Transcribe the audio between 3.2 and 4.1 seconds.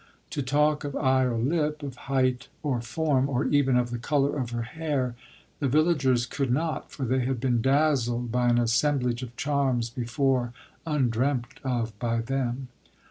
or even of the